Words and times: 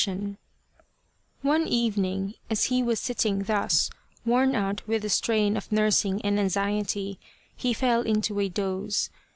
83 0.01 0.01
The 0.01 0.17
Spirit 0.17 0.33
of 0.33 0.33
the 1.43 1.47
Lantern 1.47 1.49
One 1.63 1.67
evening, 1.71 2.33
as 2.49 2.63
he 2.65 2.81
was 2.81 2.99
sitting 2.99 3.43
thus, 3.43 3.89
worn 4.25 4.55
out 4.55 4.87
with 4.87 5.01
the 5.03 5.09
strain 5.11 5.55
of 5.55 5.71
nursing 5.71 6.19
and 6.23 6.39
anxiety, 6.39 7.19
he 7.55 7.71
fell 7.75 8.01
into 8.01 8.39
a 8.39 8.49
doze. 8.49 9.11